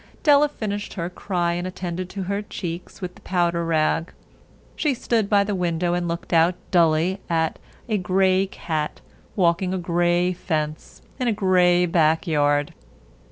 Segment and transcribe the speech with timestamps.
[0.23, 4.11] Della finished her cry and attended to her cheeks with the powder rag.
[4.75, 8.99] She stood by the window and looked out dully at a gray cat
[9.35, 12.73] walking a gray fence in a gray backyard.